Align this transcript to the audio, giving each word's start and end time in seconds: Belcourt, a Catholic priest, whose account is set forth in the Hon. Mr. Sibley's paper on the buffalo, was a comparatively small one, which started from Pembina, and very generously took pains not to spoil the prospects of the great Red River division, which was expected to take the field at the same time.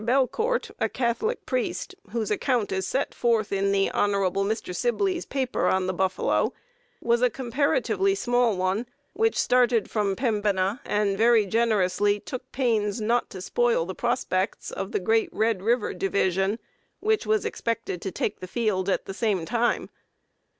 Belcourt, 0.03 0.71
a 0.79 0.89
Catholic 0.89 1.45
priest, 1.45 1.93
whose 2.09 2.31
account 2.31 2.71
is 2.71 2.87
set 2.87 3.13
forth 3.13 3.51
in 3.51 3.71
the 3.71 3.91
Hon. 3.91 4.13
Mr. 4.43 4.75
Sibley's 4.75 5.27
paper 5.27 5.67
on 5.67 5.85
the 5.85 5.93
buffalo, 5.93 6.53
was 6.99 7.21
a 7.21 7.29
comparatively 7.29 8.15
small 8.15 8.57
one, 8.57 8.87
which 9.13 9.37
started 9.37 9.91
from 9.91 10.15
Pembina, 10.15 10.79
and 10.85 11.19
very 11.19 11.45
generously 11.45 12.19
took 12.19 12.51
pains 12.51 12.99
not 12.99 13.29
to 13.29 13.41
spoil 13.41 13.85
the 13.85 13.93
prospects 13.93 14.71
of 14.71 14.91
the 14.91 14.99
great 14.99 15.29
Red 15.31 15.61
River 15.61 15.93
division, 15.93 16.57
which 16.99 17.27
was 17.27 17.45
expected 17.45 18.01
to 18.01 18.09
take 18.11 18.39
the 18.39 18.47
field 18.47 18.89
at 18.89 19.05
the 19.05 19.13
same 19.13 19.45
time. 19.45 19.87